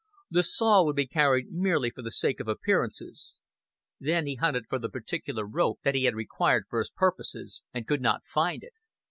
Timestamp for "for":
1.91-2.01, 4.67-4.79, 6.71-6.79